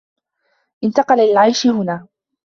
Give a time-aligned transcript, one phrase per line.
[0.83, 2.07] انتقل للعيش هنا.